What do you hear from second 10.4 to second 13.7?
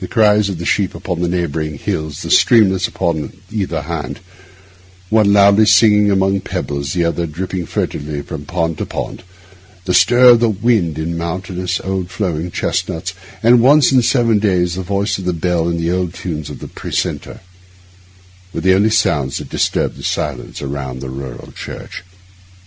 the wind in mountainous old flowering chestnuts, and